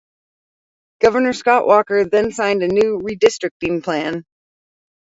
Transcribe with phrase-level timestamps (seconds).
[1.01, 4.25] Governor Scott Walker then signed a new redistricting plan.